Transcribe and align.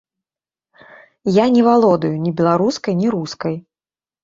Я 1.35 1.45
не 1.57 1.61
валодаю 1.69 2.11
ні 2.25 2.31
беларускай, 2.41 2.93
ні 3.05 3.15
рускай. 3.19 3.55